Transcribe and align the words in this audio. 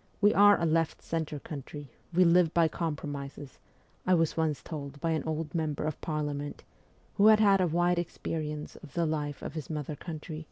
'We 0.20 0.34
are 0.34 0.60
a 0.60 0.66
left 0.66 1.02
centre 1.02 1.38
country, 1.38 1.88
we 2.12 2.24
live 2.24 2.52
by 2.52 2.66
compromises,' 2.66 3.60
I 4.08 4.14
was 4.14 4.36
once 4.36 4.60
told 4.60 4.98
by 5.00 5.12
an 5.12 5.22
old 5.22 5.54
member 5.54 5.84
of 5.84 6.00
Parliament, 6.00 6.64
who 7.14 7.28
had 7.28 7.38
had 7.38 7.60
a 7.60 7.68
wide 7.68 7.96
experience 8.00 8.74
of 8.74 8.94
the 8.94 9.06
life 9.06 9.40
of 9.40 9.54
his 9.54 9.70
mother 9.70 9.94
country. 9.94 10.48